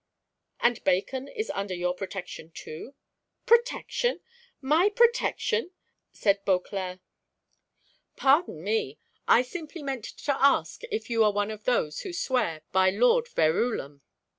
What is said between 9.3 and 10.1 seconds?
simply meant